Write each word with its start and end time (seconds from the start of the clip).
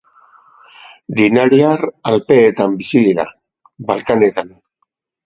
Dinariar 1.19 1.83
Alpeetan 2.11 2.79
bizi 2.79 3.03
dira, 3.09 3.27
Balkanetan. 3.91 4.51